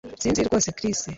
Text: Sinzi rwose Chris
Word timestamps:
Sinzi 0.21 0.41
rwose 0.47 0.69
Chris 0.77 0.99